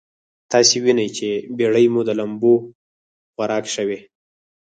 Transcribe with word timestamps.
تاسې 0.51 0.75
وينئ 0.83 1.09
چې 1.17 1.29
بېړۍ 1.57 1.85
مو 1.93 2.01
د 2.07 2.11
لمبو 2.19 2.53
خوراک 3.33 3.65
شوې. 3.75 3.99